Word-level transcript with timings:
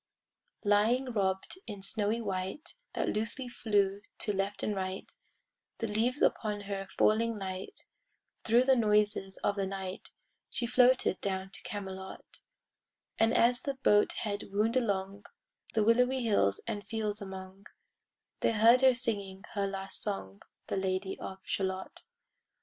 Lying 0.65 1.11
robed 1.11 1.59
in 1.67 1.83
snowy 1.83 2.19
white 2.21 2.73
That 2.95 3.09
loosely 3.09 3.47
flew 3.47 4.01
to 4.17 4.33
left 4.33 4.63
and 4.63 4.75
right— 4.75 5.13
The 5.77 5.87
leaves 5.87 6.23
upon 6.23 6.61
her 6.61 6.87
falling 6.97 7.37
light— 7.37 7.85
Thro' 8.43 8.63
the 8.63 8.75
noises 8.75 9.37
of 9.43 9.57
the 9.57 9.67
night 9.67 10.09
She 10.49 10.65
floated 10.65 11.21
down 11.21 11.51
to 11.51 11.61
Camelot: 11.61 12.39
And 13.19 13.31
as 13.31 13.61
the 13.61 13.75
boat 13.75 14.13
head 14.13 14.45
wound 14.51 14.75
along 14.75 15.27
The 15.75 15.83
willowy 15.83 16.23
hills 16.23 16.61
and 16.65 16.83
fields 16.83 17.21
among, 17.21 17.67
They 18.39 18.53
heard 18.53 18.81
her 18.81 18.95
singing 18.95 19.43
her 19.53 19.67
last 19.67 20.01
song, 20.01 20.41
The 20.65 20.77
Lady 20.77 21.19
of 21.19 21.41
Shalott. 21.43 22.05